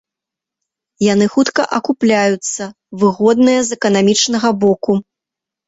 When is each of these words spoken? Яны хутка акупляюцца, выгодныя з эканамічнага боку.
Яны 1.13 1.27
хутка 1.33 1.61
акупляюцца, 1.79 2.63
выгодныя 3.05 3.61
з 3.71 3.79
эканамічнага 3.79 4.49
боку. 4.67 5.01